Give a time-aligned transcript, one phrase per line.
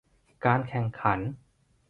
[0.45, 1.19] การแข่งขัน